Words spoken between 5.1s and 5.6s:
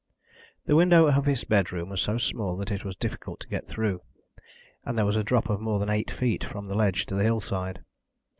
a drop